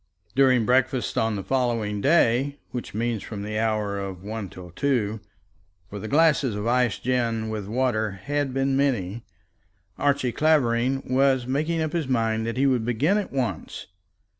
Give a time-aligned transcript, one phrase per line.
[0.35, 5.19] During breakfast on the following day, which means from the hour of one till two,
[5.91, 9.23] for the glasses of iced gin and water had been many,
[9.99, 13.85] Archie Clavering was making up his mind that he would begin at once.